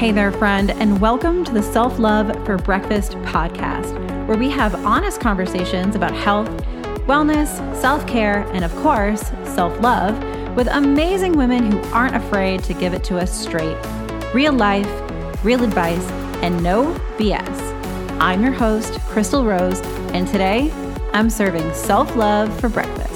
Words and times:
Hey 0.00 0.12
there, 0.12 0.32
friend, 0.32 0.70
and 0.70 0.98
welcome 0.98 1.44
to 1.44 1.52
the 1.52 1.62
Self 1.62 1.98
Love 1.98 2.28
for 2.46 2.56
Breakfast 2.56 3.12
podcast, 3.18 4.26
where 4.26 4.38
we 4.38 4.48
have 4.48 4.74
honest 4.86 5.20
conversations 5.20 5.94
about 5.94 6.14
health, 6.14 6.48
wellness, 7.06 7.48
self 7.78 8.06
care, 8.06 8.48
and 8.54 8.64
of 8.64 8.74
course, 8.76 9.20
self 9.44 9.78
love 9.80 10.18
with 10.56 10.68
amazing 10.68 11.36
women 11.36 11.70
who 11.70 11.82
aren't 11.92 12.16
afraid 12.16 12.64
to 12.64 12.72
give 12.72 12.94
it 12.94 13.04
to 13.04 13.18
us 13.18 13.30
straight. 13.30 13.76
Real 14.32 14.54
life, 14.54 14.88
real 15.44 15.62
advice, 15.62 16.10
and 16.42 16.62
no 16.62 16.94
BS. 17.18 17.60
I'm 18.18 18.42
your 18.42 18.52
host, 18.52 18.94
Chrystal 19.00 19.44
Rose, 19.44 19.80
and 20.14 20.26
today 20.26 20.72
I'm 21.12 21.28
serving 21.28 21.74
self 21.74 22.14
love 22.14 22.60
for 22.60 22.68
breakfast. 22.68 23.10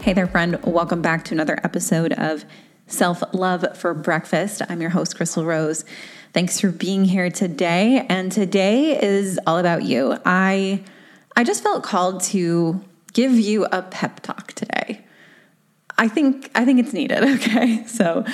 Hey 0.00 0.12
there, 0.12 0.28
friend. 0.28 0.62
Welcome 0.62 1.02
back 1.02 1.24
to 1.24 1.34
another 1.34 1.58
episode 1.64 2.12
of 2.12 2.44
Self 2.86 3.20
Love 3.34 3.76
for 3.76 3.94
Breakfast. 3.94 4.62
I'm 4.68 4.80
your 4.80 4.90
host, 4.90 5.18
Chrystal 5.18 5.44
Rose. 5.44 5.84
Thanks 6.32 6.60
for 6.60 6.70
being 6.70 7.04
here 7.04 7.30
today. 7.30 8.06
And 8.08 8.30
today 8.30 9.02
is 9.02 9.40
all 9.44 9.58
about 9.58 9.82
you. 9.82 10.16
I 10.24 10.84
I 11.34 11.42
just 11.42 11.64
felt 11.64 11.82
called 11.82 12.22
to 12.24 12.80
give 13.12 13.32
you 13.32 13.64
a 13.72 13.82
pep 13.82 14.20
talk 14.20 14.52
today. 14.52 15.04
I 15.98 16.06
think 16.06 16.48
I 16.54 16.64
think 16.64 16.78
it's 16.78 16.92
needed, 16.92 17.24
okay? 17.24 17.84
So 17.88 18.24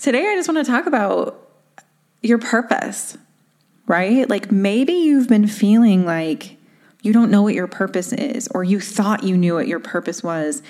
today 0.00 0.26
I 0.26 0.34
just 0.34 0.48
want 0.48 0.64
to 0.64 0.72
talk 0.72 0.86
about 0.86 1.46
your 2.22 2.38
purpose. 2.38 3.18
Right? 3.86 4.26
Like 4.30 4.50
maybe 4.50 4.94
you've 4.94 5.28
been 5.28 5.46
feeling 5.46 6.06
like 6.06 6.57
you 7.08 7.14
don't 7.14 7.30
know 7.30 7.40
what 7.40 7.54
your 7.54 7.66
purpose 7.66 8.12
is 8.12 8.48
or 8.48 8.62
you 8.62 8.78
thought 8.80 9.24
you 9.24 9.34
knew 9.34 9.54
what 9.54 9.66
your 9.66 9.80
purpose 9.80 10.22
was 10.22 10.62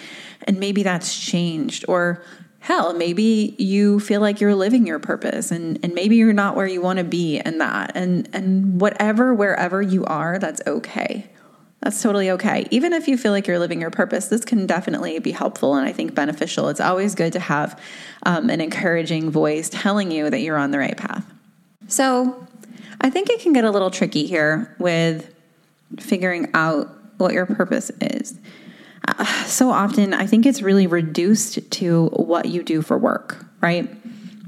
and 0.43 0.61
maybe 0.61 0.85
that's 0.85 1.19
changed 1.19 1.85
or 1.89 2.23
hell, 2.61 2.95
maybe 2.95 3.57
you 3.59 3.99
feel 3.99 4.21
like 4.21 4.41
you're 4.41 4.55
living 4.55 4.87
your 4.87 5.01
purpose 5.01 5.51
and, 5.51 5.81
and 5.83 5.95
maybe 5.95 6.15
you're 6.15 6.33
not 6.33 6.55
where 6.55 6.67
you 6.67 6.81
want 6.81 6.99
to 6.99 7.05
be 7.05 7.39
in 7.45 7.59
that. 7.59 7.91
And 7.97 8.29
and 8.33 8.81
whatever, 8.81 9.35
wherever 9.35 9.83
you 9.83 10.05
are, 10.05 10.39
that's 10.39 10.63
okay. 10.65 11.29
That's 11.81 12.01
totally 12.01 12.31
okay. 12.31 12.67
Even 12.71 12.93
if 12.93 13.09
you 13.09 13.19
feel 13.19 13.33
like 13.33 13.49
you're 13.49 13.59
living 13.59 13.81
your 13.81 13.91
purpose, 13.91 14.29
this 14.29 14.45
can 14.45 14.67
definitely 14.67 15.19
be 15.19 15.33
helpful 15.33 15.75
and 15.75 15.89
I 15.89 15.93
think 15.93 16.15
beneficial. 16.15 16.69
It's 16.69 16.81
always 16.81 17.17
good 17.17 17.33
to 17.33 17.41
have 17.41 17.81
um, 18.25 18.49
an 18.49 18.61
encouraging 18.61 19.31
voice 19.31 19.69
telling 19.69 20.13
you 20.13 20.31
that 20.31 20.41
you're 20.41 20.57
on 20.57 20.71
the 20.71 20.79
right 20.79 20.97
path. 20.97 21.25
So 21.89 22.47
I 23.01 23.11
think 23.11 23.31
it 23.31 23.41
can 23.41 23.53
get 23.53 23.65
a 23.65 23.71
little 23.71 23.91
tricky 23.91 24.27
here 24.27 24.75
with 24.79 25.33
figuring 25.99 26.49
out 26.55 26.89
what 27.19 27.33
your 27.33 27.47
purpose 27.47 27.91
is 28.01 28.39
uh, 29.09 29.25
so 29.45 29.71
often 29.71 30.13
I 30.13 30.27
think 30.27 30.47
it's 30.47 30.63
really 30.63 30.87
reduced 30.87 31.71
to 31.73 32.07
what 32.09 32.47
you 32.47 32.63
do 32.63 32.83
for 32.83 32.99
work, 32.99 33.45
right? 33.61 33.89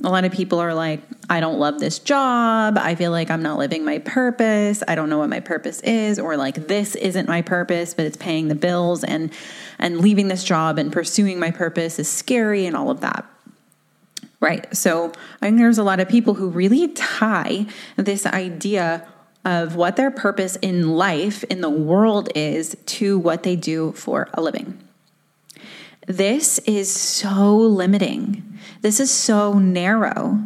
A 0.02 0.08
lot 0.08 0.24
of 0.24 0.32
people 0.32 0.58
are 0.58 0.74
like, 0.74 1.02
I 1.28 1.40
don't 1.40 1.58
love 1.58 1.78
this 1.78 1.98
job. 1.98 2.78
I 2.78 2.94
feel 2.94 3.10
like 3.10 3.30
I'm 3.30 3.42
not 3.42 3.58
living 3.58 3.84
my 3.84 3.98
purpose. 3.98 4.82
I 4.88 4.94
don't 4.94 5.10
know 5.10 5.18
what 5.18 5.28
my 5.28 5.40
purpose 5.40 5.80
is 5.80 6.18
or 6.18 6.36
like 6.36 6.66
this 6.68 6.94
isn't 6.94 7.28
my 7.28 7.42
purpose, 7.42 7.94
but 7.94 8.06
it's 8.06 8.16
paying 8.16 8.48
the 8.48 8.54
bills 8.54 9.04
and 9.04 9.30
and 9.78 10.00
leaving 10.00 10.28
this 10.28 10.42
job 10.42 10.78
and 10.78 10.92
pursuing 10.92 11.38
my 11.38 11.50
purpose 11.50 11.98
is 11.98 12.08
scary 12.08 12.66
and 12.66 12.76
all 12.76 12.90
of 12.90 13.00
that. 13.00 13.26
Right? 14.40 14.74
So, 14.74 15.12
I 15.42 15.46
think 15.46 15.58
there's 15.58 15.76
a 15.76 15.82
lot 15.82 16.00
of 16.00 16.08
people 16.08 16.32
who 16.32 16.48
really 16.48 16.88
tie 16.88 17.66
this 17.96 18.24
idea 18.24 19.06
of 19.44 19.74
what 19.74 19.96
their 19.96 20.10
purpose 20.10 20.56
in 20.56 20.96
life, 20.96 21.44
in 21.44 21.60
the 21.60 21.70
world 21.70 22.28
is, 22.34 22.76
to 22.86 23.18
what 23.18 23.42
they 23.42 23.56
do 23.56 23.92
for 23.92 24.28
a 24.34 24.40
living. 24.40 24.78
This 26.06 26.58
is 26.60 26.94
so 26.94 27.56
limiting. 27.56 28.58
This 28.82 29.00
is 29.00 29.10
so 29.10 29.58
narrow. 29.58 30.40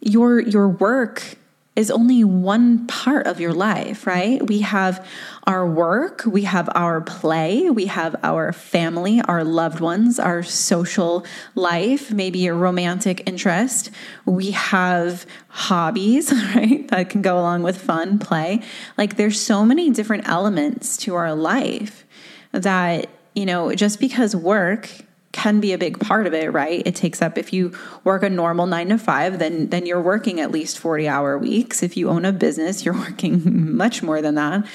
Your, 0.00 0.40
your 0.40 0.68
work 0.68 1.37
is 1.78 1.92
only 1.92 2.24
one 2.24 2.84
part 2.88 3.28
of 3.28 3.38
your 3.38 3.52
life, 3.52 4.04
right? 4.04 4.44
We 4.44 4.62
have 4.62 5.06
our 5.46 5.64
work, 5.64 6.24
we 6.26 6.42
have 6.42 6.68
our 6.74 7.00
play, 7.00 7.70
we 7.70 7.86
have 7.86 8.16
our 8.24 8.52
family, 8.52 9.20
our 9.20 9.44
loved 9.44 9.78
ones, 9.78 10.18
our 10.18 10.42
social 10.42 11.24
life, 11.54 12.12
maybe 12.12 12.48
a 12.48 12.52
romantic 12.52 13.22
interest. 13.26 13.92
We 14.24 14.50
have 14.50 15.24
hobbies, 15.46 16.32
right? 16.56 16.88
That 16.88 17.10
can 17.10 17.22
go 17.22 17.38
along 17.38 17.62
with 17.62 17.80
fun, 17.80 18.18
play. 18.18 18.60
Like 18.96 19.16
there's 19.16 19.40
so 19.40 19.64
many 19.64 19.90
different 19.90 20.28
elements 20.28 20.96
to 20.96 21.14
our 21.14 21.32
life 21.32 22.04
that, 22.50 23.08
you 23.36 23.46
know, 23.46 23.72
just 23.72 24.00
because 24.00 24.34
work 24.34 24.90
can 25.38 25.60
be 25.60 25.72
a 25.72 25.78
big 25.78 26.00
part 26.00 26.26
of 26.26 26.34
it, 26.34 26.52
right? 26.52 26.82
It 26.84 26.96
takes 26.96 27.22
up 27.22 27.38
if 27.38 27.52
you 27.52 27.72
work 28.02 28.24
a 28.24 28.28
normal 28.28 28.66
9 28.66 28.88
to 28.88 28.98
5, 28.98 29.38
then 29.38 29.68
then 29.68 29.86
you're 29.86 30.02
working 30.02 30.40
at 30.40 30.50
least 30.50 30.82
40-hour 30.82 31.38
weeks. 31.38 31.82
If 31.82 31.96
you 31.96 32.08
own 32.08 32.24
a 32.24 32.32
business, 32.32 32.84
you're 32.84 32.94
working 32.94 33.76
much 33.76 34.02
more 34.02 34.20
than 34.20 34.34
that. 34.34 34.66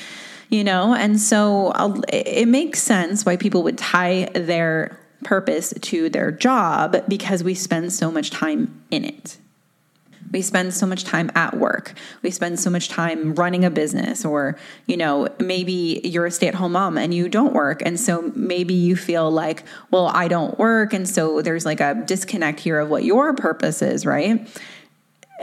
You 0.50 0.64
know, 0.64 0.94
and 0.94 1.20
so 1.20 1.68
I'll, 1.70 2.02
it 2.10 2.48
makes 2.48 2.82
sense 2.82 3.26
why 3.26 3.38
people 3.38 3.64
would 3.64 3.78
tie 3.78 4.30
their 4.36 4.98
purpose 5.24 5.74
to 5.82 6.10
their 6.10 6.32
job 6.32 7.04
because 7.08 7.44
we 7.44 7.56
spend 7.56 7.92
so 7.92 8.12
much 8.12 8.30
time 8.30 8.84
in 8.92 9.04
it. 9.04 9.38
We 10.34 10.42
spend 10.42 10.74
so 10.74 10.86
much 10.86 11.06
time 11.06 11.32
at 11.36 11.56
work. 11.56 11.94
We 12.24 12.32
spend 12.32 12.60
so 12.60 12.70
much 12.70 12.90
time 12.90 13.36
running 13.36 13.64
a 13.64 13.70
business, 13.70 14.26
or, 14.26 14.58
you 14.88 14.98
know, 14.98 15.30
maybe 15.40 16.02
you're 16.04 16.26
a 16.26 16.32
stay 16.32 16.48
at 16.48 16.56
home 16.56 16.74
mom 16.74 16.98
and 16.98 17.14
you 17.14 17.30
don't 17.30 17.54
work. 17.54 17.82
And 17.86 17.98
so 17.98 18.34
maybe 18.36 18.74
you 18.74 18.98
feel 18.98 19.32
like, 19.32 19.64
well, 19.92 20.08
I 20.08 20.28
don't 20.28 20.58
work. 20.60 20.94
And 20.94 21.08
so 21.08 21.42
there's 21.42 21.66
like 21.66 21.80
a 21.80 22.04
disconnect 22.06 22.60
here 22.60 22.80
of 22.80 22.90
what 22.90 23.06
your 23.06 23.34
purpose 23.34 23.82
is, 23.82 24.06
right? 24.06 24.46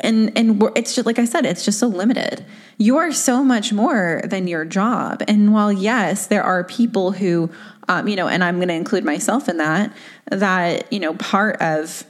And, 0.03 0.37
and 0.37 0.63
it's 0.77 0.95
just 0.95 1.07
like 1.07 1.19
I 1.19 1.25
said, 1.25 1.47
it's 1.47 1.65
just 1.65 1.79
so 1.79 1.87
limited. 1.87 2.45
You 2.79 2.97
are 2.97 3.13
so 3.13 3.45
much 3.45 3.73
more 3.73 4.23
than 4.25 4.49
your 4.49 4.65
job. 4.65 5.23
And 5.29 5.53
while, 5.53 5.73
yes, 5.73 6.27
there 6.27 6.43
are 6.43 6.65
people 6.65 7.13
who, 7.13 7.51
um, 7.89 8.09
you 8.09 8.17
know, 8.17 8.27
and 8.27 8.43
I'm 8.43 8.57
going 8.57 8.69
to 8.69 8.75
include 8.75 9.05
myself 9.05 9.49
in 9.49 9.59
that, 9.59 9.93
that, 10.31 10.93
you 10.93 11.01
know, 11.01 11.15
part 11.15 11.61
of 11.61 12.05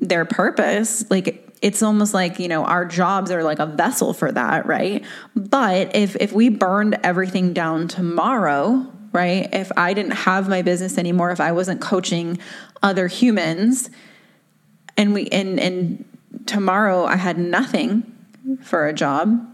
their 0.00 0.24
purpose, 0.24 1.08
like 1.10 1.45
it's 1.62 1.82
almost 1.82 2.14
like 2.14 2.38
you 2.38 2.48
know 2.48 2.64
our 2.64 2.84
jobs 2.84 3.30
are 3.30 3.42
like 3.42 3.58
a 3.58 3.66
vessel 3.66 4.12
for 4.12 4.30
that 4.32 4.66
right? 4.66 5.04
But 5.34 5.94
if 5.94 6.16
if 6.16 6.32
we 6.32 6.48
burned 6.48 6.98
everything 7.02 7.52
down 7.52 7.88
tomorrow 7.88 8.86
right 9.16 9.48
if 9.54 9.72
i 9.76 9.94
didn't 9.94 10.12
have 10.12 10.48
my 10.48 10.60
business 10.60 10.98
anymore 10.98 11.30
if 11.30 11.40
i 11.40 11.50
wasn't 11.50 11.80
coaching 11.80 12.38
other 12.82 13.06
humans 13.06 13.88
and 14.96 15.14
we 15.14 15.26
and 15.28 15.58
and 15.58 16.04
tomorrow 16.44 17.04
i 17.04 17.16
had 17.16 17.38
nothing 17.38 18.02
for 18.62 18.86
a 18.86 18.92
job 18.92 19.48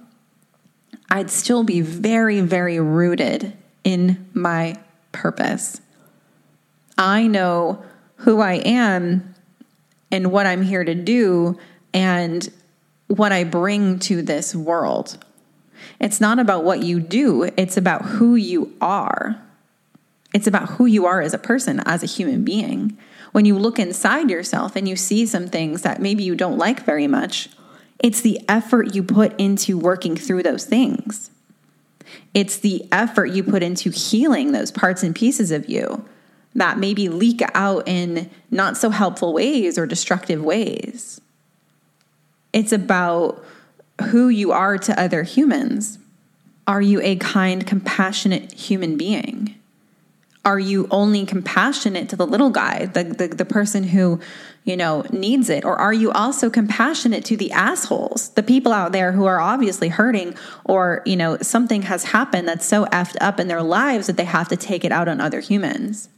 i'd 1.10 1.30
still 1.30 1.62
be 1.62 1.80
very 1.80 2.40
very 2.40 2.80
rooted 2.80 3.56
in 3.84 4.28
my 4.32 4.76
purpose. 5.10 5.80
I 6.98 7.26
know 7.26 7.82
who 8.16 8.40
i 8.40 8.54
am 8.54 9.34
and 10.10 10.30
what 10.30 10.46
i'm 10.46 10.62
here 10.62 10.84
to 10.84 10.94
do 10.94 11.58
and 11.94 12.50
what 13.06 13.32
I 13.32 13.44
bring 13.44 13.98
to 14.00 14.22
this 14.22 14.54
world. 14.54 15.22
It's 16.00 16.20
not 16.20 16.38
about 16.38 16.64
what 16.64 16.82
you 16.82 17.00
do, 17.00 17.50
it's 17.56 17.76
about 17.76 18.02
who 18.02 18.34
you 18.34 18.74
are. 18.80 19.40
It's 20.34 20.46
about 20.46 20.70
who 20.70 20.86
you 20.86 21.04
are 21.04 21.20
as 21.20 21.34
a 21.34 21.38
person, 21.38 21.80
as 21.80 22.02
a 22.02 22.06
human 22.06 22.42
being. 22.44 22.96
When 23.32 23.44
you 23.44 23.58
look 23.58 23.78
inside 23.78 24.30
yourself 24.30 24.76
and 24.76 24.88
you 24.88 24.96
see 24.96 25.26
some 25.26 25.46
things 25.46 25.82
that 25.82 26.00
maybe 26.00 26.22
you 26.22 26.34
don't 26.34 26.58
like 26.58 26.84
very 26.84 27.06
much, 27.06 27.50
it's 27.98 28.20
the 28.20 28.40
effort 28.48 28.94
you 28.94 29.02
put 29.02 29.38
into 29.38 29.78
working 29.78 30.16
through 30.16 30.42
those 30.42 30.64
things. 30.64 31.30
It's 32.34 32.56
the 32.58 32.86
effort 32.90 33.26
you 33.26 33.42
put 33.42 33.62
into 33.62 33.90
healing 33.90 34.52
those 34.52 34.70
parts 34.70 35.02
and 35.02 35.14
pieces 35.14 35.50
of 35.50 35.68
you 35.68 36.04
that 36.54 36.78
maybe 36.78 37.08
leak 37.08 37.40
out 37.54 37.86
in 37.86 38.30
not 38.50 38.76
so 38.76 38.90
helpful 38.90 39.32
ways 39.32 39.78
or 39.78 39.86
destructive 39.86 40.42
ways. 40.42 41.20
It's 42.52 42.72
about 42.72 43.44
who 44.10 44.28
you 44.28 44.52
are 44.52 44.78
to 44.78 45.00
other 45.00 45.22
humans. 45.22 45.98
Are 46.66 46.82
you 46.82 47.00
a 47.02 47.16
kind, 47.16 47.66
compassionate 47.66 48.52
human 48.52 48.96
being? 48.96 49.54
Are 50.44 50.58
you 50.58 50.88
only 50.90 51.24
compassionate 51.24 52.08
to 52.08 52.16
the 52.16 52.26
little 52.26 52.50
guy, 52.50 52.86
the, 52.86 53.04
the, 53.04 53.28
the, 53.28 53.44
person 53.44 53.84
who, 53.84 54.18
you 54.64 54.76
know, 54.76 55.04
needs 55.12 55.48
it? 55.48 55.64
Or 55.64 55.76
are 55.76 55.92
you 55.92 56.10
also 56.10 56.50
compassionate 56.50 57.24
to 57.26 57.36
the 57.36 57.52
assholes, 57.52 58.30
the 58.30 58.42
people 58.42 58.72
out 58.72 58.90
there 58.90 59.12
who 59.12 59.24
are 59.26 59.38
obviously 59.38 59.88
hurting 59.88 60.34
or, 60.64 61.02
you 61.06 61.14
know, 61.14 61.38
something 61.38 61.82
has 61.82 62.04
happened 62.04 62.48
that's 62.48 62.66
so 62.66 62.86
effed 62.86 63.16
up 63.20 63.38
in 63.38 63.46
their 63.46 63.62
lives 63.62 64.08
that 64.08 64.16
they 64.16 64.24
have 64.24 64.48
to 64.48 64.56
take 64.56 64.84
it 64.84 64.90
out 64.90 65.06
on 65.06 65.20
other 65.20 65.38
humans? 65.38 66.08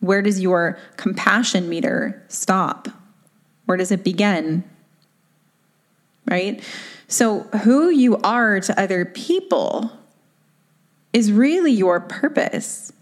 Where 0.00 0.22
does 0.22 0.40
your 0.40 0.78
compassion 0.96 1.68
meter 1.68 2.20
stop? 2.26 2.88
Where 3.66 3.76
does 3.76 3.92
it 3.92 4.02
begin? 4.02 4.64
Right? 6.30 6.62
So, 7.08 7.40
who 7.64 7.90
you 7.90 8.16
are 8.18 8.60
to 8.60 8.80
other 8.80 9.04
people 9.04 9.90
is 11.12 11.32
really 11.32 11.72
your 11.72 12.00
purpose. 12.00 12.92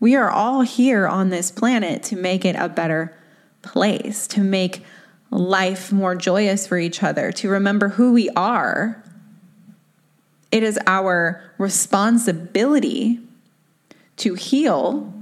We 0.00 0.16
are 0.16 0.30
all 0.30 0.60
here 0.60 1.08
on 1.08 1.30
this 1.30 1.50
planet 1.50 2.02
to 2.04 2.16
make 2.16 2.44
it 2.44 2.56
a 2.56 2.68
better 2.68 3.16
place, 3.62 4.26
to 4.28 4.42
make 4.42 4.84
life 5.30 5.90
more 5.90 6.14
joyous 6.14 6.66
for 6.66 6.76
each 6.76 7.02
other, 7.02 7.32
to 7.32 7.48
remember 7.48 7.88
who 7.88 8.12
we 8.12 8.28
are. 8.30 9.02
It 10.50 10.62
is 10.62 10.78
our 10.86 11.42
responsibility 11.56 13.20
to 14.18 14.34
heal 14.34 15.12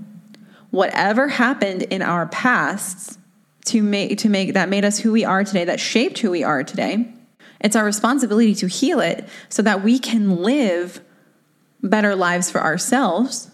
whatever 0.71 1.29
happened 1.29 1.83
in 1.85 2.03
our 2.03 2.27
pasts 2.27 3.19
to 3.67 3.83
make 3.83 4.19
to 4.19 4.29
make 4.29 4.55
that 4.55 4.69
made 4.69 4.85
us 4.85 4.99
who 4.99 5.13
we 5.13 5.25
are 5.25 5.45
today, 5.45 5.65
that 5.65 5.79
shaped 5.79 6.19
who 6.19 6.31
we 6.31 6.43
are 6.43 6.65
today. 6.65 7.13
It's 7.61 7.77
our 7.77 7.85
responsibility 7.85 8.55
to 8.57 8.67
heal 8.67 9.01
it 9.01 9.29
so 9.49 9.63
that 9.63 9.83
we 9.83 9.99
can 9.99 10.43
live 10.43 11.01
better 11.83 12.15
lives 12.15 12.51
for 12.51 12.61
ourselves 12.61 13.51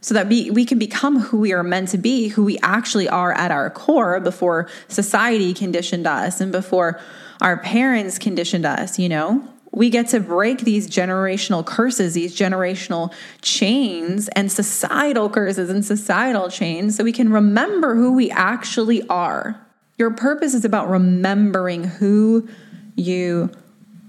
so 0.00 0.14
that 0.14 0.28
we, 0.28 0.50
we 0.50 0.64
can 0.64 0.78
become 0.78 1.20
who 1.20 1.38
we 1.38 1.52
are 1.52 1.62
meant 1.62 1.88
to 1.90 1.98
be, 1.98 2.28
who 2.28 2.44
we 2.44 2.58
actually 2.62 3.08
are 3.08 3.32
at 3.32 3.50
our 3.50 3.68
core 3.70 4.18
before 4.20 4.68
society 4.88 5.52
conditioned 5.52 6.06
us 6.06 6.40
and 6.40 6.50
before 6.52 7.00
our 7.40 7.58
parents 7.58 8.18
conditioned 8.18 8.64
us, 8.64 8.98
you 8.98 9.08
know? 9.08 9.46
We 9.72 9.88
get 9.88 10.08
to 10.08 10.18
break 10.18 10.60
these 10.60 10.90
generational 10.90 11.64
curses, 11.64 12.14
these 12.14 12.36
generational 12.36 13.12
chains 13.40 14.28
and 14.28 14.50
societal 14.50 15.30
curses 15.30 15.70
and 15.70 15.84
societal 15.84 16.48
chains 16.48 16.96
so 16.96 17.04
we 17.04 17.12
can 17.12 17.30
remember 17.30 17.94
who 17.94 18.12
we 18.12 18.30
actually 18.30 19.06
are. 19.08 19.60
Your 19.96 20.10
purpose 20.10 20.54
is 20.54 20.64
about 20.64 20.90
remembering 20.90 21.84
who 21.84 22.48
you 22.96 23.50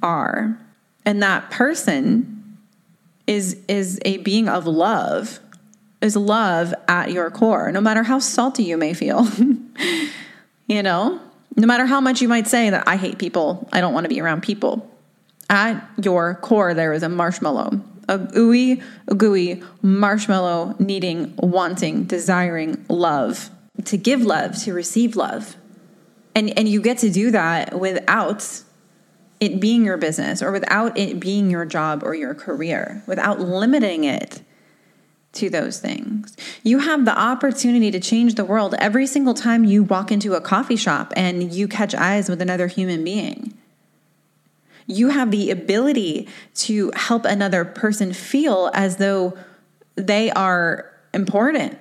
are. 0.04 0.58
And 1.06 1.22
that 1.24 1.50
person 1.52 2.58
is 3.28 3.58
is 3.68 4.00
a 4.04 4.18
being 4.18 4.50
of 4.50 4.68
love 4.68 5.40
is 6.02 6.16
love 6.16 6.74
at 6.88 7.12
your 7.12 7.30
core, 7.30 7.72
no 7.72 7.80
matter 7.80 8.04
how 8.04 8.20
salty 8.20 8.64
you 8.64 8.76
may 8.76 8.94
feel. 8.94 9.28
you 10.68 10.84
know, 10.84 11.20
no 11.56 11.68
matter 11.68 11.86
how 11.86 12.02
much 12.02 12.22
you 12.22 12.28
might 12.28 12.48
say 12.48 12.70
that 12.70 12.88
I 12.88 12.96
hate 12.96 13.20
people, 13.20 13.68
I 13.72 13.82
don't 13.82 13.94
want 13.94 14.06
to 14.06 14.10
be 14.10 14.20
around 14.20 14.42
people. 14.42 14.90
At 15.50 15.86
your 16.02 16.36
core, 16.36 16.74
there 16.74 16.94
is 16.94 17.04
a 17.04 17.10
marshmallow, 17.10 17.82
a 18.08 18.20
ooey, 18.20 18.82
a 19.08 19.16
gooey 19.16 19.62
marshmallow 19.82 20.76
needing, 20.80 21.34
wanting, 21.38 22.06
desiring 22.06 22.84
love, 22.90 23.50
to 23.86 23.98
give 23.98 24.22
love, 24.22 24.58
to 24.64 24.74
receive 24.74 25.16
love. 25.16 25.56
And, 26.34 26.58
and 26.58 26.68
you 26.68 26.82
get 26.82 27.00
to 27.00 27.10
do 27.10 27.32
that 27.32 27.78
without 27.78 28.64
it 29.42 29.60
being 29.60 29.84
your 29.84 29.98
business 29.98 30.42
or 30.42 30.52
without 30.52 30.98
it 30.98 31.20
being 31.20 31.50
your 31.50 31.66
job 31.66 32.04
or 32.04 32.14
your 32.14 32.34
career, 32.34 33.04
without 33.08 33.42
limiting 33.42 34.06
it 34.06 34.42
to 35.34 35.50
those 35.50 35.80
things. 35.80 36.38
You 36.64 36.80
have 36.80 37.06
the 37.06 37.18
opportunity 37.18 37.90
to 37.92 38.00
change 38.00 38.36
the 38.36 38.46
world 38.46 38.76
every 38.80 39.08
single 39.08 39.34
time 39.34 39.66
you 39.66 39.84
walk 39.84 40.12
into 40.12 40.36
a 40.36 40.42
coffee 40.42 40.76
shop 40.76 41.12
and 41.16 41.52
you 41.54 41.68
catch 41.68 41.96
eyes 41.96 42.30
with 42.30 42.42
another 42.42 42.68
human 42.68 43.04
being. 43.04 43.58
You 44.86 45.10
have 45.10 45.32
the 45.32 45.52
ability 45.52 46.28
to 46.56 46.92
help 46.96 47.26
another 47.26 47.66
person 47.66 48.14
feel 48.14 48.70
as 48.74 48.98
though 48.98 49.38
they 49.96 50.32
are 50.32 50.92
important, 51.14 51.80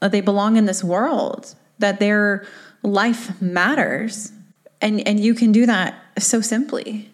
that 0.00 0.12
they 0.12 0.20
belong 0.20 0.56
in 0.56 0.64
this 0.64 0.84
world, 0.84 1.54
that 1.78 1.98
their 1.98 2.46
life 2.82 3.40
matters. 3.42 4.32
And, 4.80 5.06
and 5.06 5.18
you 5.20 5.34
can 5.34 5.52
do 5.52 5.66
that 5.66 5.94
so 6.18 6.40
simply. 6.40 7.10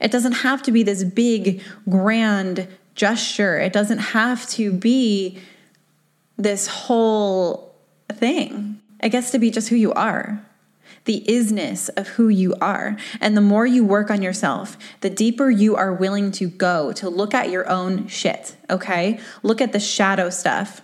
It 0.00 0.10
doesn't 0.10 0.32
have 0.32 0.62
to 0.64 0.72
be 0.72 0.82
this 0.82 1.04
big, 1.04 1.62
grand 1.88 2.68
gesture. 2.94 3.58
It 3.58 3.72
doesn't 3.72 3.98
have 3.98 4.48
to 4.50 4.72
be 4.72 5.38
this 6.36 6.66
whole 6.66 7.74
thing. 8.12 8.80
It 9.02 9.10
gets 9.10 9.30
to 9.32 9.38
be 9.38 9.50
just 9.50 9.68
who 9.68 9.76
you 9.76 9.92
are, 9.92 10.44
the 11.04 11.24
isness 11.26 11.90
of 11.96 12.08
who 12.08 12.28
you 12.28 12.54
are. 12.60 12.96
And 13.20 13.36
the 13.36 13.40
more 13.40 13.66
you 13.66 13.84
work 13.84 14.10
on 14.10 14.22
yourself, 14.22 14.76
the 15.00 15.10
deeper 15.10 15.50
you 15.50 15.74
are 15.74 15.92
willing 15.92 16.30
to 16.32 16.48
go 16.48 16.92
to 16.92 17.08
look 17.08 17.34
at 17.34 17.50
your 17.50 17.68
own 17.68 18.06
shit, 18.06 18.56
okay? 18.70 19.18
Look 19.42 19.60
at 19.60 19.72
the 19.72 19.80
shadow 19.80 20.30
stuff. 20.30 20.82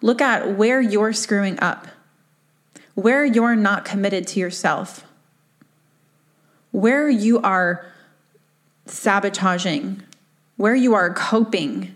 Look 0.00 0.20
at 0.20 0.56
where 0.56 0.80
you're 0.80 1.12
screwing 1.12 1.58
up, 1.60 1.88
where 2.94 3.24
you're 3.24 3.56
not 3.56 3.84
committed 3.84 4.26
to 4.28 4.40
yourself, 4.40 5.04
where 6.70 7.08
you 7.08 7.40
are 7.40 7.86
sabotaging 8.86 10.02
where 10.56 10.74
you 10.74 10.94
are 10.94 11.12
coping 11.12 11.93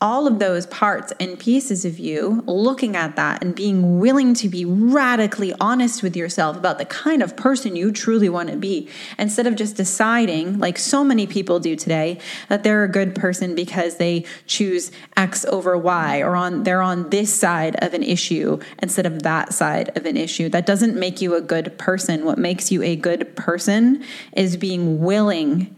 all 0.00 0.28
of 0.28 0.38
those 0.38 0.66
parts 0.66 1.12
and 1.18 1.38
pieces 1.38 1.84
of 1.84 1.98
you, 1.98 2.44
looking 2.46 2.94
at 2.94 3.16
that 3.16 3.42
and 3.42 3.54
being 3.54 3.98
willing 3.98 4.32
to 4.32 4.48
be 4.48 4.64
radically 4.64 5.52
honest 5.60 6.02
with 6.04 6.16
yourself 6.16 6.56
about 6.56 6.78
the 6.78 6.84
kind 6.84 7.20
of 7.22 7.36
person 7.36 7.74
you 7.74 7.90
truly 7.90 8.28
want 8.28 8.48
to 8.48 8.56
be, 8.56 8.88
instead 9.18 9.46
of 9.46 9.56
just 9.56 9.76
deciding, 9.76 10.58
like 10.60 10.78
so 10.78 11.02
many 11.02 11.26
people 11.26 11.58
do 11.58 11.74
today, 11.74 12.18
that 12.48 12.62
they're 12.62 12.84
a 12.84 12.88
good 12.88 13.14
person 13.14 13.56
because 13.56 13.96
they 13.96 14.24
choose 14.46 14.92
X 15.16 15.44
over 15.46 15.76
Y 15.76 16.20
or 16.20 16.36
on 16.36 16.62
they're 16.62 16.82
on 16.82 17.10
this 17.10 17.34
side 17.34 17.74
of 17.82 17.92
an 17.92 18.02
issue 18.02 18.58
instead 18.80 19.06
of 19.06 19.22
that 19.22 19.52
side 19.52 19.96
of 19.96 20.06
an 20.06 20.16
issue. 20.16 20.48
That 20.48 20.66
doesn't 20.66 20.96
make 20.96 21.20
you 21.20 21.34
a 21.34 21.40
good 21.40 21.76
person. 21.76 22.24
What 22.24 22.38
makes 22.38 22.70
you 22.70 22.82
a 22.82 22.94
good 22.94 23.34
person 23.34 24.04
is 24.32 24.56
being 24.56 25.00
willing 25.00 25.74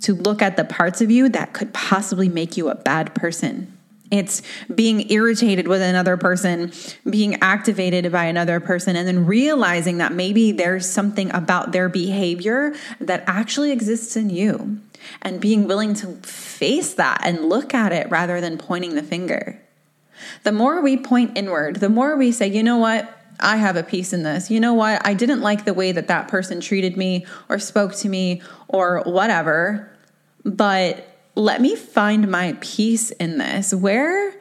to 0.00 0.14
look 0.14 0.42
at 0.42 0.56
the 0.56 0.64
parts 0.64 1.00
of 1.00 1.10
you 1.10 1.28
that 1.30 1.52
could 1.52 1.72
possibly 1.72 2.28
make 2.28 2.56
you 2.56 2.68
a 2.68 2.74
bad 2.74 3.14
person. 3.14 3.76
It's 4.10 4.42
being 4.74 5.08
irritated 5.10 5.68
with 5.68 5.80
another 5.80 6.16
person, 6.16 6.72
being 7.08 7.40
activated 7.42 8.10
by 8.10 8.24
another 8.24 8.58
person, 8.58 8.96
and 8.96 9.06
then 9.06 9.24
realizing 9.24 9.98
that 9.98 10.12
maybe 10.12 10.50
there's 10.50 10.88
something 10.88 11.32
about 11.32 11.70
their 11.70 11.88
behavior 11.88 12.74
that 13.00 13.22
actually 13.28 13.70
exists 13.70 14.16
in 14.16 14.30
you, 14.30 14.80
and 15.22 15.40
being 15.40 15.68
willing 15.68 15.94
to 15.94 16.08
face 16.22 16.94
that 16.94 17.20
and 17.24 17.48
look 17.48 17.72
at 17.72 17.92
it 17.92 18.10
rather 18.10 18.40
than 18.40 18.58
pointing 18.58 18.96
the 18.96 19.02
finger. 19.02 19.60
The 20.42 20.52
more 20.52 20.80
we 20.80 20.96
point 20.96 21.38
inward, 21.38 21.76
the 21.76 21.88
more 21.88 22.16
we 22.16 22.32
say, 22.32 22.48
you 22.48 22.62
know 22.64 22.78
what? 22.78 23.19
I 23.42 23.56
have 23.56 23.76
a 23.76 23.82
piece 23.82 24.12
in 24.12 24.22
this. 24.22 24.50
You 24.50 24.60
know 24.60 24.74
what? 24.74 25.04
I 25.06 25.14
didn't 25.14 25.40
like 25.40 25.64
the 25.64 25.74
way 25.74 25.92
that 25.92 26.08
that 26.08 26.28
person 26.28 26.60
treated 26.60 26.96
me 26.96 27.26
or 27.48 27.58
spoke 27.58 27.94
to 27.96 28.08
me 28.08 28.42
or 28.68 29.02
whatever, 29.04 29.90
but 30.44 31.06
let 31.34 31.60
me 31.60 31.76
find 31.76 32.28
my 32.28 32.56
piece 32.60 33.10
in 33.12 33.38
this. 33.38 33.72
Where 33.72 34.34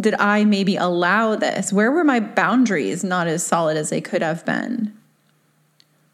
did 0.00 0.14
I 0.14 0.44
maybe 0.44 0.76
allow 0.76 1.36
this? 1.36 1.72
Where 1.72 1.90
were 1.90 2.04
my 2.04 2.20
boundaries 2.20 3.04
not 3.04 3.26
as 3.26 3.44
solid 3.44 3.76
as 3.76 3.90
they 3.90 4.00
could 4.00 4.22
have 4.22 4.44
been? 4.44 4.96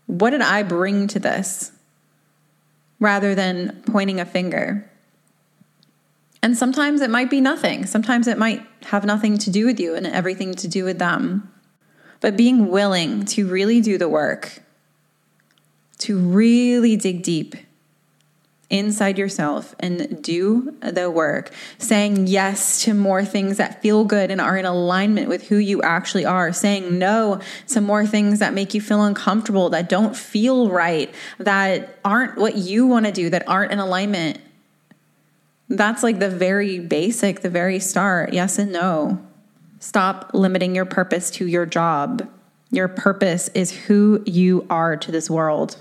What 0.06 0.30
did 0.30 0.42
I 0.42 0.62
bring 0.62 1.08
to 1.08 1.18
this 1.18 1.72
rather 3.00 3.34
than 3.34 3.82
pointing 3.86 4.20
a 4.20 4.25
finger? 4.25 4.90
And 6.42 6.56
sometimes 6.56 7.00
it 7.00 7.10
might 7.10 7.30
be 7.30 7.40
nothing. 7.40 7.86
Sometimes 7.86 8.28
it 8.28 8.38
might 8.38 8.64
have 8.86 9.04
nothing 9.04 9.38
to 9.38 9.50
do 9.50 9.66
with 9.66 9.80
you 9.80 9.94
and 9.94 10.06
everything 10.06 10.54
to 10.54 10.68
do 10.68 10.84
with 10.84 10.98
them. 10.98 11.52
But 12.20 12.37
being 12.37 12.68
willing 12.68 13.25
to 13.26 13.46
really 13.46 13.80
do 13.80 13.99
the 13.99 14.08
work, 14.08 14.62
to 15.99 16.18
really 16.18 16.96
dig 16.96 17.23
deep 17.23 17.56
inside 18.68 19.16
yourself 19.16 19.75
and 19.78 20.23
do 20.23 20.75
the 20.80 21.11
work, 21.11 21.52
saying 21.78 22.26
yes 22.26 22.82
to 22.82 22.94
more 22.94 23.25
things 23.25 23.58
that 23.58 23.80
feel 23.80 24.04
good 24.04 24.30
and 24.30 24.40
are 24.40 24.56
in 24.56 24.64
alignment 24.64 25.28
with 25.28 25.46
who 25.49 25.56
you 25.56 25.80
actually 25.82 26.25
are, 26.25 26.52
saying 26.52 26.99
no 26.99 27.40
to 27.68 27.80
more 27.80 28.04
things 28.04 28.40
that 28.40 28.54
make 28.54 28.75
you 28.75 28.80
feel 28.80 29.02
uncomfortable, 29.02 29.70
that 29.70 29.88
don't 29.88 30.16
feel 30.16 30.68
right, 30.68 31.14
that 31.38 31.99
aren't 32.04 32.37
what 32.37 32.56
you 32.56 32.87
want 32.87 33.06
to 33.06 33.12
do, 33.12 33.30
that 33.30 33.46
aren't 33.49 33.73
in 33.73 33.78
alignment. 33.78 34.40
That's 35.68 36.02
like 36.02 36.18
the 36.18 36.30
very 36.30 36.78
basic, 36.78 37.40
the 37.40 37.50
very 37.50 37.78
start 37.78 38.32
yes 38.32 38.58
and 38.58 38.73
no. 38.73 39.25
Stop 39.87 40.33
limiting 40.35 40.75
your 40.75 40.85
purpose 40.85 41.31
to 41.31 41.47
your 41.47 41.64
job. 41.64 42.28
Your 42.73 42.88
purpose 42.88 43.47
is 43.55 43.71
who 43.71 44.21
you 44.26 44.66
are 44.69 44.97
to 44.97 45.12
this 45.12 45.31
world. 45.31 45.76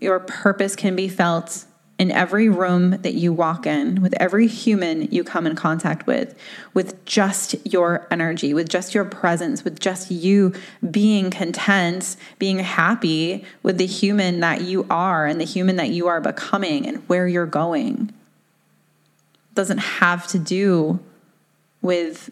Your 0.00 0.20
purpose 0.20 0.76
can 0.76 0.94
be 0.94 1.08
felt 1.08 1.64
in 1.98 2.12
every 2.12 2.48
room 2.48 2.90
that 3.02 3.14
you 3.14 3.32
walk 3.32 3.66
in, 3.66 4.00
with 4.00 4.14
every 4.20 4.46
human 4.46 5.10
you 5.10 5.24
come 5.24 5.48
in 5.48 5.56
contact 5.56 6.06
with, 6.06 6.38
with 6.74 7.04
just 7.04 7.56
your 7.66 8.06
energy, 8.12 8.54
with 8.54 8.68
just 8.68 8.94
your 8.94 9.04
presence, 9.04 9.64
with 9.64 9.80
just 9.80 10.12
you 10.12 10.52
being 10.88 11.32
content, 11.32 12.14
being 12.38 12.60
happy 12.60 13.44
with 13.64 13.78
the 13.78 13.86
human 13.86 14.38
that 14.38 14.60
you 14.60 14.86
are 14.88 15.26
and 15.26 15.40
the 15.40 15.44
human 15.44 15.74
that 15.74 15.90
you 15.90 16.06
are 16.06 16.20
becoming 16.20 16.86
and 16.86 16.98
where 17.08 17.26
you're 17.26 17.46
going. 17.46 18.12
It 19.50 19.54
doesn't 19.56 19.78
have 19.78 20.28
to 20.28 20.38
do 20.38 21.00
with 21.82 22.30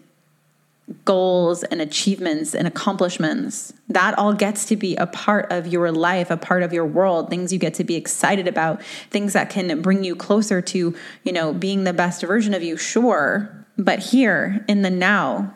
goals 1.05 1.63
and 1.65 1.81
achievements 1.81 2.55
and 2.55 2.67
accomplishments. 2.67 3.73
That 3.89 4.19
all 4.19 4.33
gets 4.33 4.65
to 4.67 4.77
be 4.77 4.97
a 4.97 5.07
part 5.07 5.51
of 5.51 5.67
your 5.67 5.93
life, 5.93 6.31
a 6.31 6.37
part 6.37 6.63
of 6.63 6.73
your 6.73 6.87
world, 6.87 7.31
things 7.31 7.53
you 7.53 7.59
get 7.59 7.75
to 7.75 7.85
be 7.85 7.95
excited 7.95 8.49
about, 8.49 8.83
things 9.11 9.33
that 9.33 9.51
can 9.51 9.83
bring 9.83 10.05
you 10.05 10.17
closer 10.17 10.61
to, 10.61 10.95
you 11.25 11.33
know, 11.33 11.53
being 11.53 11.85
the 11.85 11.93
best 11.93 12.23
version 12.23 12.55
of 12.55 12.63
you, 12.63 12.77
sure. 12.77 13.65
But 13.79 13.99
here 14.01 14.65
in 14.69 14.83
the 14.83 14.91
now, 14.91 15.55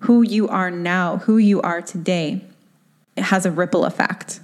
who 0.00 0.22
you 0.22 0.48
are 0.48 0.70
now, 0.70 1.18
who 1.18 1.38
you 1.38 1.62
are 1.62 1.80
today, 1.80 2.44
it 3.16 3.24
has 3.24 3.46
a 3.46 3.50
ripple 3.50 3.84
effect. 3.84 4.40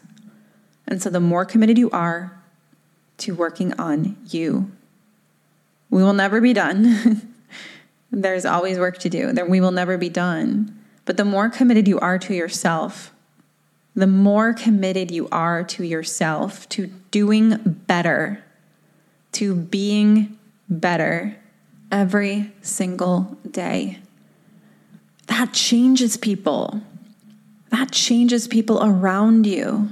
And 0.87 1.03
so 1.03 1.11
the 1.11 1.21
more 1.21 1.45
committed 1.45 1.79
you 1.79 1.91
are 1.91 2.41
to 3.19 3.35
working 3.35 3.79
on 3.79 4.17
you, 4.29 4.71
we 5.91 6.03
will 6.03 6.13
never 6.13 6.41
be 6.41 6.53
done. 6.53 7.27
There's 8.13 8.45
always 8.45 8.79
work 8.79 8.99
to 8.99 9.09
do. 9.09 9.33
We 9.49 9.61
will 9.61 9.71
never 9.71 9.97
be 9.97 10.09
done. 10.09 10.77
But 11.05 11.17
the 11.17 11.25
more 11.25 11.49
committed 11.49 11.89
you 11.89 11.99
are 12.01 12.19
to 12.19 12.35
yourself, 12.35 13.13
the 13.95 14.07
more 14.07 14.53
committed 14.53 15.11
you 15.11 15.29
are 15.31 15.65
to 15.65 15.85
yourself, 15.85 16.69
to 16.71 16.87
doing 17.11 17.83
better, 17.87 18.45
to 19.33 19.55
being 19.55 20.39
better 20.69 21.37
every 21.91 22.53
single 22.63 23.39
day. 23.51 23.99
That 25.27 25.53
changes 25.53 26.17
people. 26.17 26.81
That 27.71 27.93
changes 27.93 28.49
people 28.49 28.85
around 28.85 29.47
you 29.47 29.91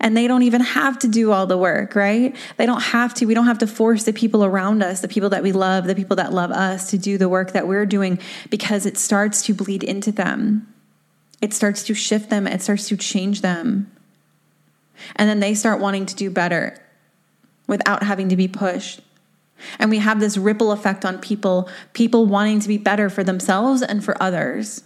and 0.00 0.16
they 0.16 0.26
don't 0.26 0.42
even 0.42 0.60
have 0.60 0.98
to 1.00 1.08
do 1.08 1.32
all 1.32 1.46
the 1.46 1.56
work, 1.56 1.94
right? 1.94 2.34
They 2.56 2.66
don't 2.66 2.82
have 2.82 3.14
to. 3.14 3.26
We 3.26 3.34
don't 3.34 3.46
have 3.46 3.58
to 3.58 3.66
force 3.66 4.04
the 4.04 4.12
people 4.12 4.44
around 4.44 4.82
us, 4.82 5.00
the 5.00 5.08
people 5.08 5.30
that 5.30 5.42
we 5.42 5.52
love, 5.52 5.86
the 5.86 5.94
people 5.94 6.16
that 6.16 6.32
love 6.32 6.50
us 6.50 6.90
to 6.90 6.98
do 6.98 7.18
the 7.18 7.28
work 7.28 7.52
that 7.52 7.66
we're 7.66 7.86
doing 7.86 8.18
because 8.50 8.86
it 8.86 8.98
starts 8.98 9.42
to 9.44 9.54
bleed 9.54 9.82
into 9.82 10.12
them. 10.12 10.72
It 11.40 11.52
starts 11.52 11.84
to 11.84 11.94
shift 11.94 12.30
them, 12.30 12.46
it 12.46 12.62
starts 12.62 12.88
to 12.88 12.96
change 12.96 13.40
them. 13.40 13.90
And 15.16 15.28
then 15.28 15.40
they 15.40 15.54
start 15.54 15.80
wanting 15.80 16.06
to 16.06 16.14
do 16.14 16.30
better 16.30 16.80
without 17.66 18.02
having 18.02 18.28
to 18.28 18.36
be 18.36 18.48
pushed. 18.48 19.00
And 19.78 19.90
we 19.90 19.98
have 19.98 20.20
this 20.20 20.36
ripple 20.36 20.72
effect 20.72 21.04
on 21.04 21.18
people, 21.18 21.68
people 21.92 22.26
wanting 22.26 22.60
to 22.60 22.68
be 22.68 22.78
better 22.78 23.08
for 23.08 23.24
themselves 23.24 23.82
and 23.82 24.04
for 24.04 24.20
others. 24.22 24.82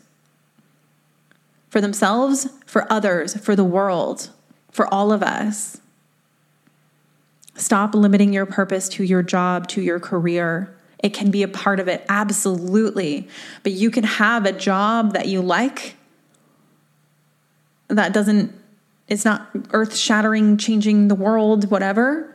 For 1.68 1.80
themselves, 1.80 2.48
for 2.66 2.90
others, 2.90 3.36
for 3.36 3.54
the 3.54 3.64
world 3.64 4.30
for 4.70 4.92
all 4.92 5.12
of 5.12 5.22
us. 5.22 5.80
Stop 7.54 7.94
limiting 7.94 8.32
your 8.32 8.46
purpose 8.46 8.88
to 8.90 9.04
your 9.04 9.22
job, 9.22 9.66
to 9.68 9.82
your 9.82 9.98
career. 9.98 10.74
It 11.00 11.12
can 11.12 11.30
be 11.30 11.42
a 11.42 11.48
part 11.48 11.80
of 11.80 11.88
it, 11.88 12.04
absolutely. 12.08 13.28
But 13.62 13.72
you 13.72 13.90
can 13.90 14.04
have 14.04 14.46
a 14.46 14.52
job 14.52 15.12
that 15.12 15.26
you 15.26 15.42
like 15.42 15.96
that 17.88 18.12
doesn't, 18.12 18.52
it's 19.08 19.24
not 19.24 19.48
earth 19.72 19.96
shattering, 19.96 20.56
changing 20.56 21.08
the 21.08 21.14
world, 21.14 21.70
whatever, 21.70 22.34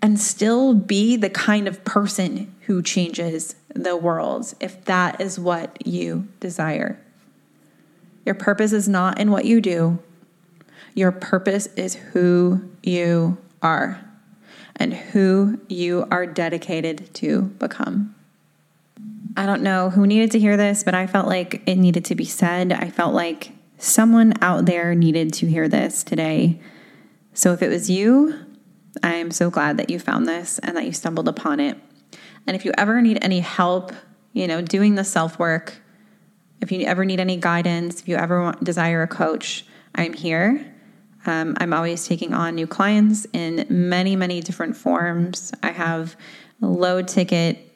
and 0.00 0.18
still 0.20 0.74
be 0.74 1.16
the 1.16 1.30
kind 1.30 1.66
of 1.66 1.84
person 1.84 2.54
who 2.62 2.82
changes 2.82 3.54
the 3.74 3.96
world 3.96 4.54
if 4.60 4.84
that 4.84 5.20
is 5.20 5.38
what 5.40 5.86
you 5.86 6.28
desire. 6.40 7.00
Your 8.26 8.34
purpose 8.34 8.72
is 8.72 8.88
not 8.88 9.18
in 9.18 9.30
what 9.30 9.44
you 9.44 9.60
do, 9.60 9.98
your 10.94 11.12
purpose 11.12 11.66
is 11.76 11.94
who 11.94 12.68
you 12.82 13.38
are 13.62 14.04
and 14.76 14.92
who 14.92 15.60
you 15.68 16.06
are 16.10 16.26
dedicated 16.26 17.12
to 17.14 17.42
become. 17.42 18.14
I 19.36 19.46
don't 19.46 19.62
know 19.62 19.90
who 19.90 20.06
needed 20.06 20.30
to 20.32 20.38
hear 20.38 20.56
this, 20.56 20.82
but 20.82 20.94
I 20.94 21.06
felt 21.06 21.26
like 21.26 21.62
it 21.66 21.76
needed 21.76 22.04
to 22.06 22.14
be 22.14 22.24
said. 22.24 22.72
I 22.72 22.90
felt 22.90 23.14
like 23.14 23.52
someone 23.78 24.34
out 24.42 24.66
there 24.66 24.94
needed 24.94 25.32
to 25.34 25.46
hear 25.46 25.68
this 25.68 26.04
today. 26.04 26.60
So 27.34 27.52
if 27.52 27.62
it 27.62 27.68
was 27.68 27.88
you, 27.88 28.38
I 29.02 29.14
am 29.14 29.30
so 29.30 29.50
glad 29.50 29.78
that 29.78 29.88
you 29.90 29.98
found 29.98 30.26
this 30.26 30.58
and 30.58 30.76
that 30.76 30.84
you 30.84 30.92
stumbled 30.92 31.28
upon 31.28 31.60
it. 31.60 31.78
And 32.46 32.54
if 32.54 32.64
you 32.64 32.72
ever 32.76 33.00
need 33.00 33.18
any 33.22 33.40
help, 33.40 33.92
you 34.32 34.46
know, 34.46 34.60
doing 34.60 34.96
the 34.96 35.04
self 35.04 35.38
work, 35.38 35.74
if 36.60 36.70
you 36.70 36.84
ever 36.84 37.04
need 37.04 37.20
any 37.20 37.36
guidance, 37.36 38.00
if 38.00 38.08
you 38.08 38.16
ever 38.16 38.42
want, 38.42 38.62
desire 38.62 39.02
a 39.02 39.08
coach, 39.08 39.64
I'm 39.94 40.12
here. 40.12 40.71
Um, 41.26 41.56
I'm 41.58 41.72
always 41.72 42.06
taking 42.06 42.34
on 42.34 42.54
new 42.54 42.66
clients 42.66 43.26
in 43.32 43.66
many, 43.68 44.16
many 44.16 44.40
different 44.40 44.76
forms. 44.76 45.52
I 45.62 45.70
have 45.70 46.16
low 46.60 47.02
ticket 47.02 47.68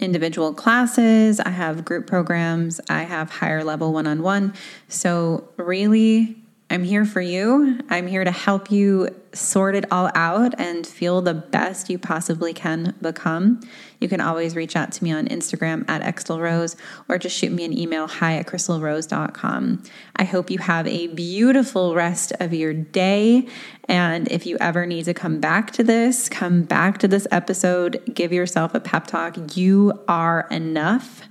individual 0.00 0.54
classes, 0.54 1.40
I 1.40 1.50
have 1.50 1.84
group 1.84 2.06
programs, 2.06 2.80
I 2.88 3.02
have 3.02 3.30
higher 3.30 3.64
level 3.64 3.92
one 3.92 4.06
on 4.06 4.22
one. 4.22 4.54
So, 4.88 5.48
really, 5.56 6.39
I'm 6.72 6.84
here 6.84 7.04
for 7.04 7.20
you. 7.20 7.80
I'm 7.90 8.06
here 8.06 8.22
to 8.22 8.30
help 8.30 8.70
you 8.70 9.08
sort 9.32 9.74
it 9.74 9.90
all 9.90 10.08
out 10.14 10.54
and 10.56 10.86
feel 10.86 11.20
the 11.20 11.34
best 11.34 11.90
you 11.90 11.98
possibly 11.98 12.52
can 12.52 12.94
become. 13.02 13.60
You 13.98 14.08
can 14.08 14.20
always 14.20 14.54
reach 14.54 14.76
out 14.76 14.92
to 14.92 15.02
me 15.02 15.10
on 15.10 15.26
Instagram 15.26 15.84
at 15.90 16.02
extelrose 16.02 16.76
or 17.08 17.18
just 17.18 17.36
shoot 17.36 17.50
me 17.50 17.64
an 17.64 17.76
email 17.76 18.06
hi 18.06 18.36
at 18.36 18.46
chrystalrose.com. 18.46 19.82
I 20.14 20.22
hope 20.22 20.48
you 20.48 20.58
have 20.58 20.86
a 20.86 21.08
beautiful 21.08 21.96
rest 21.96 22.32
of 22.38 22.54
your 22.54 22.72
day. 22.72 23.48
And 23.88 24.30
if 24.30 24.46
you 24.46 24.56
ever 24.60 24.86
need 24.86 25.06
to 25.06 25.14
come 25.14 25.40
back 25.40 25.72
to 25.72 25.82
this, 25.82 26.28
come 26.28 26.62
back 26.62 26.98
to 26.98 27.08
this 27.08 27.26
episode, 27.32 28.00
give 28.14 28.32
yourself 28.32 28.76
a 28.76 28.80
pep 28.80 29.08
talk. 29.08 29.56
You 29.56 30.04
are 30.06 30.46
enough. 30.52 31.22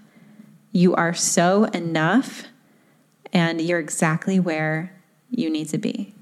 You 0.73 0.95
are 0.95 1.13
so 1.13 1.63
enough. 1.63 2.43
And 3.31 3.61
you're 3.61 3.79
exactly 3.79 4.37
where 4.37 4.98
you 5.29 5.49
need 5.49 5.69
to 5.69 5.77
be. 5.77 6.13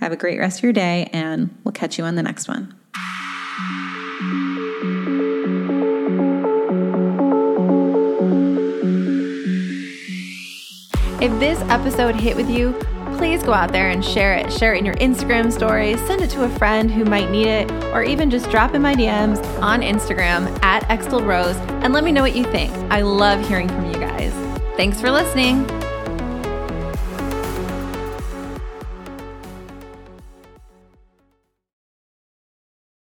Have 0.00 0.12
a 0.12 0.16
great 0.16 0.38
rest 0.38 0.58
of 0.58 0.64
your 0.64 0.72
day, 0.72 1.10
and 1.12 1.56
we'll 1.64 1.72
catch 1.72 1.98
you 1.98 2.04
on 2.04 2.14
the 2.14 2.22
next 2.22 2.48
one. 2.48 2.74
If 11.20 11.38
this 11.38 11.60
episode 11.68 12.14
hit 12.14 12.34
with 12.34 12.48
you, 12.48 12.72
please 13.18 13.42
go 13.42 13.52
out 13.52 13.72
there 13.72 13.90
and 13.90 14.02
share 14.02 14.34
it. 14.34 14.50
Share 14.50 14.72
it 14.72 14.78
in 14.78 14.86
your 14.86 14.94
Instagram 14.94 15.52
stories, 15.52 16.00
send 16.06 16.22
it 16.22 16.30
to 16.30 16.44
a 16.44 16.48
friend 16.48 16.90
who 16.90 17.04
might 17.04 17.30
need 17.30 17.46
it, 17.46 17.70
or 17.92 18.02
even 18.02 18.30
just 18.30 18.50
drop 18.50 18.74
in 18.74 18.80
my 18.80 18.94
DMs 18.94 19.44
on 19.60 19.82
Instagram 19.82 20.46
at 20.62 20.82
Extel 20.84 21.26
Rose 21.26 21.56
and 21.84 21.92
let 21.92 22.04
me 22.04 22.12
know 22.12 22.22
what 22.22 22.34
you 22.34 22.44
think. 22.44 22.72
I 22.90 23.02
love 23.02 23.46
hearing 23.46 23.68
from 23.68 23.84
you 23.84 24.00
guys. 24.00 24.32
Thanks 24.78 24.98
for 24.98 25.10
listening. 25.10 25.66